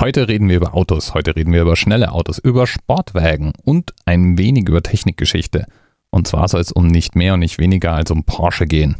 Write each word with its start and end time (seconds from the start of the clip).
Heute 0.00 0.28
reden 0.28 0.48
wir 0.48 0.56
über 0.56 0.72
Autos, 0.74 1.12
heute 1.12 1.36
reden 1.36 1.52
wir 1.52 1.60
über 1.60 1.76
schnelle 1.76 2.12
Autos, 2.12 2.38
über 2.38 2.66
Sportwagen 2.66 3.52
und 3.64 3.92
ein 4.06 4.38
wenig 4.38 4.66
über 4.66 4.82
Technikgeschichte. 4.82 5.66
Und 6.08 6.26
zwar 6.26 6.48
soll 6.48 6.62
es 6.62 6.72
um 6.72 6.86
nicht 6.86 7.16
mehr 7.16 7.34
und 7.34 7.40
nicht 7.40 7.58
weniger 7.58 7.92
als 7.92 8.10
um 8.10 8.24
Porsche 8.24 8.64
gehen. 8.64 8.96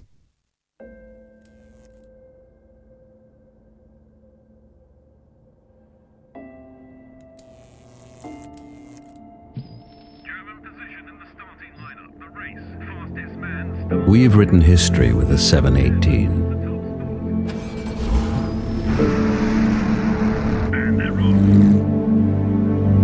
We've 14.06 14.36
written 14.36 14.60
history 14.60 15.16
with 15.16 15.28
the 15.28 15.38
718. 15.38 16.39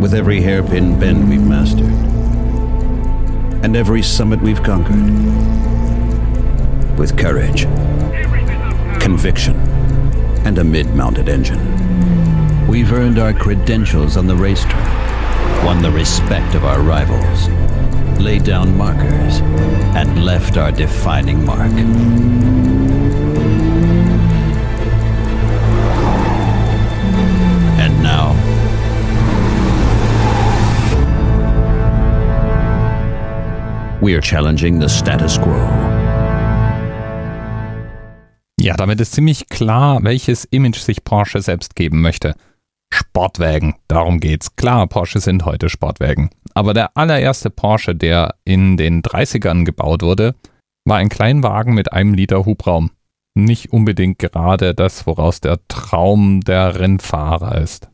With 0.07 0.15
every 0.15 0.41
hairpin 0.41 1.01
bend 1.01 1.29
we've 1.29 1.43
mastered, 1.43 1.93
and 3.65 3.75
every 3.75 4.03
summit 4.03 4.41
we've 4.41 4.63
conquered. 4.63 5.11
With 6.97 7.19
courage, 7.19 7.63
conviction, 9.01 9.57
and 10.47 10.59
a 10.59 10.63
mid 10.63 10.95
mounted 10.95 11.29
engine. 11.29 11.59
We've 12.69 12.93
earned 12.93 13.19
our 13.19 13.33
credentials 13.33 14.17
on 14.17 14.29
the 14.29 14.37
racetrack, 14.37 15.65
won 15.65 15.83
the 15.83 15.91
respect 15.91 16.55
of 16.55 16.65
our 16.65 16.83
rivals, 16.83 17.49
laid 18.21 18.45
down 18.45 18.77
markers, 18.77 19.41
and 19.97 20.25
left 20.25 20.57
our 20.57 20.71
defining 20.71 21.45
mark. 21.45 21.73
We 34.07 34.15
are 34.15 34.21
challenging 34.21 34.81
the 34.81 34.89
status 34.89 35.37
quo. 35.37 35.53
Ja, 38.61 38.75
damit 38.77 39.01
ist 39.01 39.13
ziemlich 39.13 39.49
klar, 39.49 39.99
welches 40.05 40.45
Image 40.45 40.79
sich 40.79 41.03
Porsche 41.03 41.43
selbst 41.43 41.75
geben 41.75 42.03
möchte. 42.03 42.35
Sportwagen, 42.95 43.75
darum 43.89 44.21
geht's. 44.21 44.55
Klar, 44.55 44.87
Porsche 44.87 45.19
sind 45.19 45.45
heute 45.45 45.69
Sportwagen. 45.69 46.31
Aber 46.55 46.73
der 46.73 46.97
allererste 46.97 47.51
Porsche, 47.51 47.97
der 47.97 48.37
in 48.45 48.77
den 48.77 49.03
30ern 49.03 49.65
gebaut 49.65 50.03
wurde, 50.03 50.37
war 50.85 50.99
ein 50.99 51.09
Kleinwagen 51.09 51.75
mit 51.75 51.93
einem 51.93 52.15
Liter 52.15 52.47
Hubraum. 52.47 52.93
Nicht 53.35 53.73
unbedingt 53.73 54.21
gerade 54.21 54.73
das, 54.73 55.07
woraus 55.09 55.41
der 55.41 55.59
Traum 55.67 56.43
der 56.43 56.79
Rennfahrer 56.79 57.61
ist. 57.61 57.91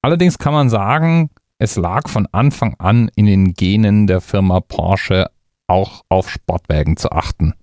Allerdings 0.00 0.38
kann 0.38 0.54
man 0.54 0.70
sagen, 0.70 1.30
es 1.58 1.74
lag 1.74 2.08
von 2.08 2.28
Anfang 2.30 2.76
an 2.78 3.10
in 3.16 3.26
den 3.26 3.54
Genen 3.54 4.06
der 4.06 4.20
Firma 4.20 4.60
Porsche 4.60 5.26
auch 5.66 6.02
auf 6.08 6.30
Sportwagen 6.30 6.96
zu 6.96 7.10
achten. 7.12 7.54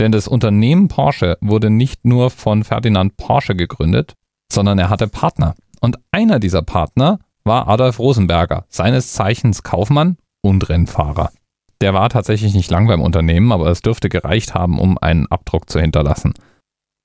Denn 0.00 0.12
das 0.12 0.28
Unternehmen 0.28 0.88
Porsche 0.88 1.38
wurde 1.40 1.70
nicht 1.70 2.04
nur 2.04 2.30
von 2.30 2.64
Ferdinand 2.64 3.16
Porsche 3.16 3.56
gegründet, 3.56 4.14
sondern 4.52 4.78
er 4.78 4.90
hatte 4.90 5.08
Partner. 5.08 5.54
Und 5.80 5.98
einer 6.12 6.38
dieser 6.38 6.62
Partner 6.62 7.18
war 7.44 7.68
Adolf 7.68 7.98
Rosenberger, 7.98 8.64
seines 8.68 9.12
Zeichens 9.12 9.62
Kaufmann 9.62 10.16
und 10.42 10.68
Rennfahrer. 10.68 11.30
Der 11.80 11.94
war 11.94 12.08
tatsächlich 12.08 12.54
nicht 12.54 12.70
lang 12.70 12.86
beim 12.86 13.00
Unternehmen, 13.00 13.52
aber 13.52 13.68
es 13.68 13.82
dürfte 13.82 14.08
gereicht 14.08 14.54
haben, 14.54 14.78
um 14.78 14.98
einen 14.98 15.26
Abdruck 15.26 15.70
zu 15.70 15.80
hinterlassen. 15.80 16.34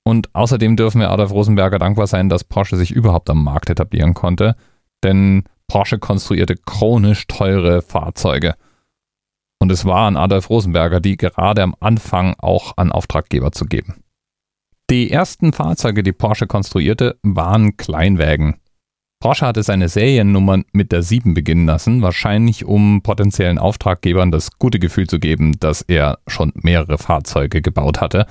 Und 0.04 0.34
außerdem 0.34 0.76
dürfen 0.76 1.00
wir 1.00 1.10
Adolf 1.10 1.30
Rosenberger 1.30 1.78
dankbar 1.78 2.06
sein, 2.06 2.28
dass 2.28 2.44
Porsche 2.44 2.76
sich 2.76 2.90
überhaupt 2.90 3.30
am 3.30 3.42
Markt 3.42 3.70
etablieren 3.70 4.14
konnte, 4.14 4.56
denn 5.02 5.44
Porsche 5.66 5.98
konstruierte 5.98 6.56
chronisch 6.56 7.26
teure 7.26 7.80
Fahrzeuge. 7.82 8.54
Und 9.60 9.70
es 9.70 9.84
war 9.84 10.06
an 10.06 10.16
Adolf 10.16 10.50
Rosenberger, 10.50 11.00
die 11.00 11.16
gerade 11.16 11.62
am 11.62 11.74
Anfang 11.80 12.34
auch 12.38 12.76
an 12.76 12.92
Auftraggeber 12.92 13.52
zu 13.52 13.64
geben. 13.66 14.04
Die 14.90 15.10
ersten 15.10 15.52
Fahrzeuge, 15.52 16.02
die 16.02 16.12
Porsche 16.12 16.46
konstruierte, 16.46 17.16
waren 17.22 17.76
Kleinwägen. 17.76 18.56
Porsche 19.18 19.46
hatte 19.46 19.62
seine 19.62 19.88
Seriennummern 19.88 20.66
mit 20.72 20.92
der 20.92 21.02
7 21.02 21.32
beginnen 21.32 21.64
lassen, 21.64 22.02
wahrscheinlich 22.02 22.66
um 22.66 23.00
potenziellen 23.02 23.58
Auftraggebern 23.58 24.30
das 24.30 24.58
gute 24.58 24.78
Gefühl 24.78 25.06
zu 25.06 25.18
geben, 25.18 25.58
dass 25.58 25.80
er 25.80 26.18
schon 26.26 26.52
mehrere 26.56 26.98
Fahrzeuge 26.98 27.62
gebaut 27.62 28.02
hatte. 28.02 28.26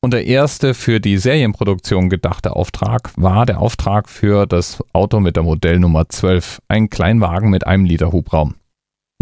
Und 0.00 0.14
der 0.14 0.26
erste 0.26 0.72
für 0.72 1.00
die 1.00 1.18
Serienproduktion 1.18 2.08
gedachte 2.08 2.56
Auftrag 2.56 3.12
war 3.16 3.44
der 3.44 3.60
Auftrag 3.60 4.08
für 4.08 4.46
das 4.46 4.82
Auto 4.94 5.20
mit 5.20 5.36
der 5.36 5.42
Modellnummer 5.42 6.08
12, 6.08 6.62
ein 6.66 6.88
Kleinwagen 6.88 7.50
mit 7.50 7.66
einem 7.66 7.84
Liter 7.84 8.10
Hubraum. 8.10 8.54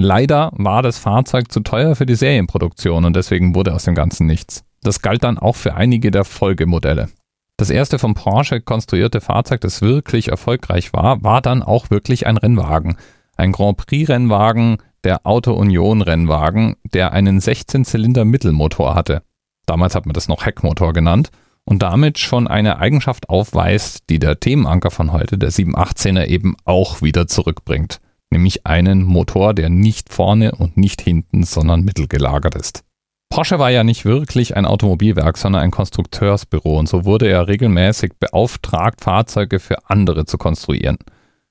Leider 0.03 0.51
war 0.55 0.83
das 0.83 0.97
Fahrzeug 0.97 1.53
zu 1.53 1.61
teuer 1.61 1.95
für 1.95 2.07
die 2.07 2.15
Serienproduktion 2.15 3.05
und 3.05 3.15
deswegen 3.15 3.55
wurde 3.55 3.75
aus 3.75 3.85
dem 3.85 3.95
Ganzen 3.95 4.27
nichts. 4.27 4.65
Das 4.83 5.03
galt 5.03 5.25
dann 5.25 5.39
auch 5.39 5.57
für 5.57 5.75
einige 5.75 6.11
der 6.11 6.25
Folgemodelle. 6.25 7.11
Das 7.59 7.69
erste 7.69 7.99
von 7.99 8.15
Porsche 8.15 8.63
konstruierte 8.63 9.21
Fahrzeug, 9.21 9.61
das 9.61 9.83
wirklich 9.83 10.29
erfolgreich 10.29 10.95
war, 10.95 11.23
war 11.23 11.43
dann 11.43 11.63
auch 11.63 11.91
wirklich 11.91 12.27
ein 12.27 12.39
Rennwagen. 12.39 12.97
Ein 13.37 13.53
Grand 13.53 13.77
Prix-Rennwagen, 13.77 14.79
der 15.05 15.27
Auto 15.27 15.53
Union 15.53 16.01
Rennwagen, 16.01 16.77
der 16.95 17.13
einen 17.13 17.39
16-Zylinder 17.39 18.25
Mittelmotor 18.25 18.95
hatte. 18.95 19.23
Damals 19.67 19.95
hat 19.95 20.07
man 20.07 20.15
das 20.15 20.29
noch 20.29 20.47
Heckmotor 20.47 20.95
genannt 20.95 21.31
und 21.65 21.83
damit 21.83 22.19
schon 22.19 22.49
eine 22.49 22.79
Eigenschaft 22.79 23.29
aufweist, 23.29 24.09
die 24.09 24.19
der 24.19 24.41
Themenanker 24.41 24.91
von 24.91 25.13
heute, 25.13 25.37
der 25.37 25.51
718er, 25.51 26.25
eben 26.25 26.57
auch 26.65 27.03
wieder 27.03 27.27
zurückbringt. 27.27 28.01
Nämlich 28.31 28.67
einen 28.67 29.03
Motor, 29.03 29.55
der 29.55 29.69
nicht 29.69 30.13
vorne 30.13 30.53
und 30.53 30.77
nicht 30.77 31.03
hinten, 31.03 31.43
sondern 31.43 31.83
mittelgelagert 31.83 32.55
ist. 32.55 32.85
Porsche 33.29 33.59
war 33.59 33.71
ja 33.71 33.85
nicht 33.85 34.05
wirklich 34.05 34.57
ein 34.57 34.67
Automobilwerk, 34.67 35.37
sondern 35.37 35.63
ein 35.63 35.71
Konstrukteursbüro 35.71 36.79
und 36.79 36.89
so 36.89 37.05
wurde 37.05 37.29
er 37.29 37.47
regelmäßig 37.47 38.13
beauftragt, 38.19 39.03
Fahrzeuge 39.03 39.61
für 39.61 39.89
andere 39.89 40.27
zu 40.27 40.37
konstruieren. 40.37 40.99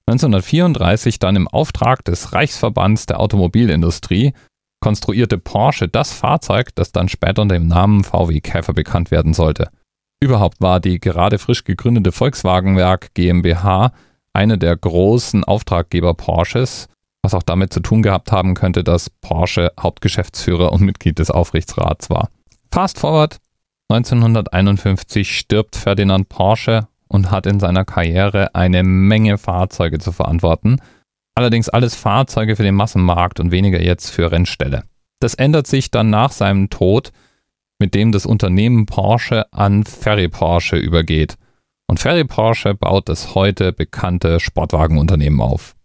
1934 0.07 1.19
dann 1.19 1.35
im 1.35 1.47
Auftrag 1.47 2.03
des 2.03 2.34
Reichsverbands 2.34 3.06
der 3.06 3.19
Automobilindustrie 3.19 4.34
konstruierte 4.81 5.38
Porsche 5.38 5.88
das 5.88 6.12
Fahrzeug, 6.13 6.69
das 6.75 6.91
dann 6.91 7.09
später 7.09 7.41
unter 7.41 7.56
dem 7.56 7.68
Namen 7.68 8.03
VW 8.03 8.39
Käfer 8.41 8.73
bekannt 8.73 9.12
werden 9.12 9.34
sollte. 9.34 9.69
Überhaupt 10.22 10.62
war 10.62 10.79
die 10.79 11.00
gerade 11.00 11.38
frisch 11.38 11.63
gegründete 11.63 12.12
Volkswagenwerk 12.12 13.13
GmbH 13.13 13.94
eine 14.34 14.57
der 14.57 14.75
großen 14.75 15.44
Auftraggeber 15.44 16.13
Porsches 16.13 16.88
was 17.22 17.34
auch 17.34 17.44
damit 17.44 17.73
zu 17.73 17.79
tun 17.81 18.01
gehabt 18.01 18.31
haben 18.31 18.53
könnte, 18.53 18.84
dass 18.84 19.09
Porsche 19.09 19.72
Hauptgeschäftsführer 19.79 20.72
und 20.72 20.81
Mitglied 20.81 21.19
des 21.19 21.31
Aufsichtsrats 21.31 22.09
war. 22.09 22.29
Fast 22.72 23.00
forward, 23.00 23.38
1951 23.89 25.38
stirbt 25.38 25.75
Ferdinand 25.75 26.29
Porsche 26.29 26.88
und 27.07 27.31
hat 27.31 27.45
in 27.45 27.59
seiner 27.59 27.85
Karriere 27.85 28.56
eine 28.56 28.84
Menge 28.84 29.38
Fahrzeuge 29.38 30.00
zu 30.00 30.12
verantworten, 30.12 30.79
allerdings 31.35 31.69
alles 31.69 31.95
Fahrzeuge 31.95 32.56
für 32.56 32.63
den 32.63 32.75
Massenmarkt 32.75 33.39
und 33.39 33.51
weniger 33.51 33.81
jetzt 33.81 34.12
für 34.12 34.31
Rennställe. 34.31 34.84
Das 35.19 35.34
ändert 35.34 35.68
sich 35.68 35.91
dann 35.91 36.09
nach 36.09 36.31
seinem 36.31 36.69
Tod, 36.69 37.12
mit 37.79 37.94
dem 37.94 38.12
das 38.12 38.25
Unternehmen 38.25 38.85
Porsche 38.85 39.51
an 39.51 39.84
Ferry 39.84 40.29
Porsche 40.29 40.78
übergeht. 40.78 41.35
Und 41.89 42.00
Ferry 42.00 42.23
Porsche 42.23 42.75
baut 42.75 43.09
das 43.09 43.33
heute 43.33 43.73
bekannte 43.73 44.39
Sportwagenunternehmen 44.39 45.41
auf. 45.41 45.75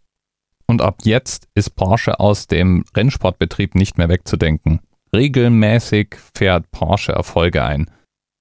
Und 0.66 0.82
ab 0.82 0.98
jetzt 1.04 1.48
ist 1.54 1.76
Porsche 1.76 2.20
aus 2.20 2.46
dem 2.46 2.84
Rennsportbetrieb 2.94 3.74
nicht 3.74 3.96
mehr 3.96 4.10
wegzudenken. 4.10 4.80
Regelmäßig 5.14 6.16
fährt 6.36 6.70
Porsche 6.72 7.12
Erfolge 7.12 7.64
ein. 7.64 7.90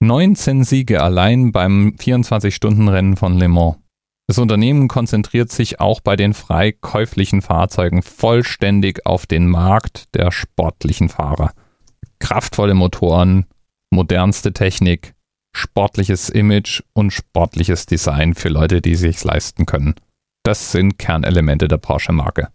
19 0.01 0.65
Siege 0.65 1.01
allein 1.01 1.53
beim 1.53 1.95
24-Stunden-Rennen 1.97 3.15
von 3.15 3.37
Le 3.39 3.47
Mans. 3.47 3.77
Das 4.27 4.39
Unternehmen 4.39 4.89
konzentriert 4.89 5.49
sich 5.49 5.79
auch 5.79 6.01
bei 6.01 6.17
den 6.17 6.33
frei 6.33 6.73
käuflichen 6.73 7.41
Fahrzeugen 7.41 8.01
vollständig 8.01 9.05
auf 9.05 9.25
den 9.25 9.47
Markt 9.47 10.13
der 10.15 10.33
sportlichen 10.33 11.07
Fahrer. 11.07 11.53
Kraftvolle 12.19 12.73
Motoren, 12.73 13.45
modernste 13.89 14.51
Technik, 14.51 15.13
sportliches 15.63 16.29
Image 16.29 16.83
und 16.93 17.11
sportliches 17.11 17.85
Design 17.85 18.35
für 18.35 18.49
Leute, 18.49 18.81
die 18.81 18.95
sich's 18.95 19.23
leisten 19.23 19.65
können. 19.65 19.95
Das 20.43 20.71
sind 20.71 20.99
Kernelemente 20.99 21.67
der 21.67 21.77
Porsche-Marke. 21.77 22.49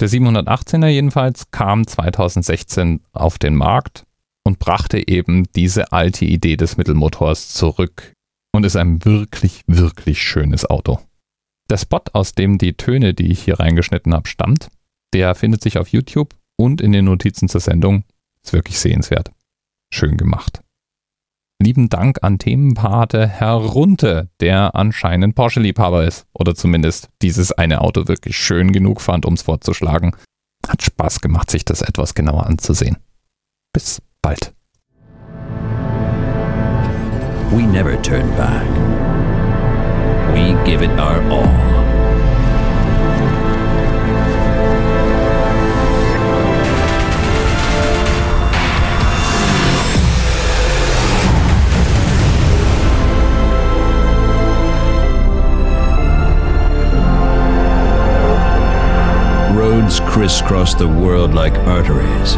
Der 0.00 0.08
718er 0.08 0.88
jedenfalls 0.88 1.50
kam 1.50 1.86
2016 1.86 3.00
auf 3.12 3.38
den 3.38 3.56
Markt 3.56 4.04
und 4.44 4.58
brachte 4.58 5.08
eben 5.08 5.46
diese 5.54 5.92
alte 5.92 6.24
Idee 6.24 6.56
des 6.56 6.76
Mittelmotors 6.76 7.48
zurück 7.54 8.12
und 8.52 8.64
ist 8.64 8.76
ein 8.76 9.04
wirklich, 9.04 9.62
wirklich 9.66 10.22
schönes 10.22 10.68
Auto. 10.68 11.00
Der 11.70 11.78
Spot, 11.78 12.02
aus 12.12 12.34
dem 12.34 12.58
die 12.58 12.74
Töne, 12.74 13.14
die 13.14 13.30
ich 13.30 13.42
hier 13.42 13.60
reingeschnitten 13.60 14.12
habe, 14.12 14.28
stammt, 14.28 14.68
der 15.14 15.34
findet 15.34 15.62
sich 15.62 15.78
auf 15.78 15.88
YouTube 15.88 16.34
und 16.56 16.80
in 16.80 16.92
den 16.92 17.06
Notizen 17.06 17.48
zur 17.48 17.60
Sendung. 17.60 18.04
Ist 18.44 18.52
wirklich 18.52 18.78
sehenswert. 18.78 19.30
Schön 19.90 20.16
gemacht. 20.16 20.61
Lieben 21.62 21.88
Dank 21.88 22.18
an 22.22 22.38
Themenpate 22.38 23.28
Herr 23.28 23.54
Runte, 23.54 24.28
der 24.40 24.74
anscheinend 24.74 25.36
Porsche-Liebhaber 25.36 26.04
ist. 26.04 26.26
Oder 26.32 26.56
zumindest 26.56 27.08
dieses 27.22 27.52
eine 27.52 27.80
Auto 27.82 28.08
wirklich 28.08 28.36
schön 28.36 28.72
genug 28.72 29.00
fand, 29.00 29.24
um 29.26 29.34
es 29.34 29.42
vorzuschlagen. 29.42 30.12
Hat 30.66 30.82
Spaß 30.82 31.20
gemacht, 31.20 31.50
sich 31.50 31.64
das 31.64 31.82
etwas 31.82 32.14
genauer 32.14 32.46
anzusehen. 32.46 32.96
Bis 33.72 34.02
bald. 34.22 34.52
We 37.52 37.62
never 37.62 38.00
turn 38.02 38.28
back. 38.36 38.66
We 40.34 40.54
give 40.64 40.82
it 40.82 40.90
our 40.98 41.20
all. 41.30 41.71
Crisscross 60.22 60.72
the 60.74 60.86
world 60.86 61.34
like 61.34 61.52
arteries, 61.66 62.36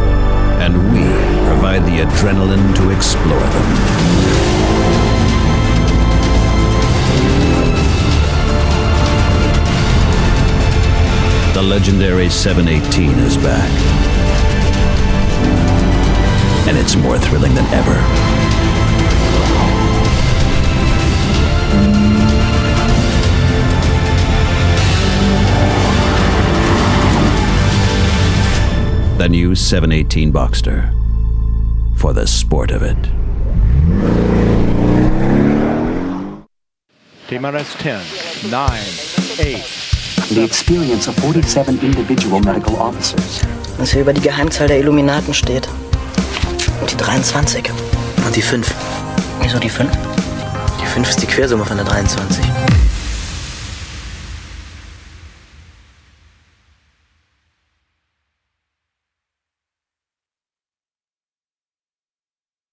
and 0.58 0.74
we 0.90 1.04
provide 1.46 1.84
the 1.84 2.00
adrenaline 2.00 2.74
to 2.74 2.88
explore 2.88 3.38
them. 3.38 3.68
The 11.52 11.60
legendary 11.60 12.30
718 12.30 13.18
is 13.18 13.36
back. 13.36 13.70
And 16.66 16.78
it's 16.78 16.96
more 16.96 17.18
thrilling 17.18 17.54
than 17.54 17.66
ever. 17.66 18.33
The 29.24 29.30
new 29.30 29.54
718 29.54 30.30
Boxster. 30.30 30.92
For 31.96 32.12
the 32.12 32.26
sport 32.26 32.70
of 32.70 32.82
it. 32.82 32.98
TMRS 37.26 37.74
10, 37.78 38.50
9, 38.50 38.70
8. 39.38 40.28
the 40.28 40.44
experience 40.44 41.08
of 41.08 41.18
47 41.20 41.78
individual 41.78 42.38
medical 42.40 42.76
officers. 42.76 43.42
Was 43.78 43.92
hier 43.92 44.02
über 44.02 44.12
die 44.12 44.20
Geheimzahl 44.20 44.68
der 44.68 44.80
Illuminaten 44.80 45.32
steht. 45.32 45.70
Und 46.82 46.92
die 46.92 46.96
23. 46.98 47.70
Und 48.26 48.36
die 48.36 48.42
5. 48.42 48.74
Wieso 49.40 49.58
die 49.58 49.70
5? 49.70 49.90
Die 50.82 50.86
5 50.86 51.08
ist 51.08 51.22
die 51.22 51.26
Quersumme 51.26 51.64
von 51.64 51.78
der 51.78 51.86
23. 51.86 52.44